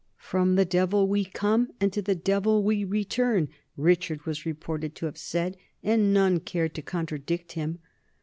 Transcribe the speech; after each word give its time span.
"From 0.17 0.55
the 0.55 0.65
Devil 0.65 1.07
we 1.07 1.23
come, 1.25 1.73
and 1.79 1.93
to 1.93 2.01
the 2.01 2.15
Devil 2.15 2.63
we 2.63 2.83
return," 2.83 3.49
Richard 3.77 4.25
was 4.25 4.47
reported 4.47 4.95
to 4.95 5.05
have 5.05 5.15
said; 5.19 5.57
and 5.83 6.11
none 6.11 6.39
cared 6.39 6.73
to 6.73 6.81
con 6.81 7.05
tradict 7.05 7.51
him. 7.51 7.77